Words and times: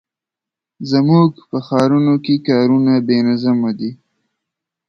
زموږ 0.91 1.29
په 1.49 1.57
ښارونو 1.67 2.13
کې 2.25 2.35
کارونه 2.47 2.93
بې 3.07 3.17
نظمه 3.27 3.71
دي. 3.79 3.91